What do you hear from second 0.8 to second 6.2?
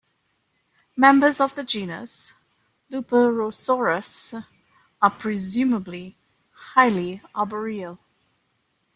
Members of the genus "Luperosaurus" are presumably